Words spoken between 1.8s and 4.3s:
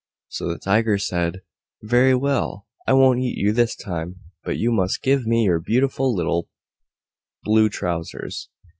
"Very well, I won't eat you this time,